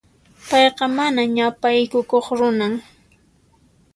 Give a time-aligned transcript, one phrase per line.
[0.47, 2.73] Payqa mana ñapaykukuq runan.